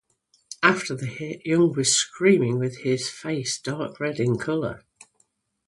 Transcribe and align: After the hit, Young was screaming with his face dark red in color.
After 0.63 0.95
the 0.95 1.05
hit, 1.05 1.45
Young 1.45 1.73
was 1.73 1.93
screaming 1.93 2.57
with 2.57 2.79
his 2.79 3.07
face 3.07 3.59
dark 3.59 3.99
red 3.99 4.19
in 4.19 4.39
color. 4.39 4.83